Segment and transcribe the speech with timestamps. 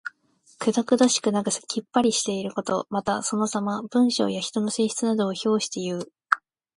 [0.57, 2.87] くどくどしくなくきっぱりしていること。
[2.89, 3.83] また、そのさま。
[3.83, 6.11] 文章や人の性質などを評していう。